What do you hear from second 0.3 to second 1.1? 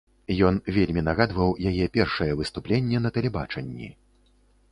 Ён вельмі